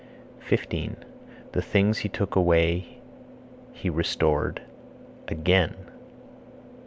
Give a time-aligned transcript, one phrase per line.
[0.39, 0.97] 15.
[1.51, 2.97] The things he took away
[3.71, 4.63] he restored
[5.27, 5.75] (again).